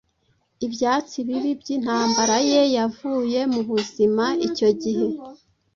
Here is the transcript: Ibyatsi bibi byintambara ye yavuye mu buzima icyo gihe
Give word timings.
Ibyatsi 0.65 1.17
bibi 1.27 1.51
byintambara 1.61 2.37
ye 2.49 2.61
yavuye 2.75 3.39
mu 3.53 3.61
buzima 3.69 4.25
icyo 4.47 4.69
gihe 4.81 5.07